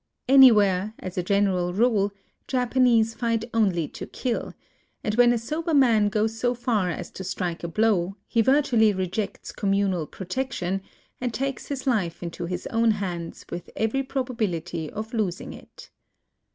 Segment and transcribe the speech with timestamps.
[0.27, 2.11] Any where, as a general rule,
[2.47, 4.55] Japanese fight only to kill;
[5.03, 8.93] and when a sober man goes so far as to strike a blow, he virtually
[8.93, 10.81] rejects communal protection,
[11.21, 15.91] and takes his life into his own hands with every probability of losing it.